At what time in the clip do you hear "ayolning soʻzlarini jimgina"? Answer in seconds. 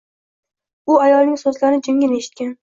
1.09-2.19